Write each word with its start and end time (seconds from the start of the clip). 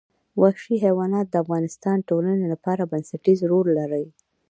وحشي 0.41 0.75
حیوانات 0.85 1.27
د 1.29 1.35
افغانستان 1.43 1.97
د 1.99 2.05
ټولنې 2.09 2.45
لپاره 2.53 2.89
بنسټيز 2.91 3.39
رول 3.51 3.67
لري. 3.79 4.05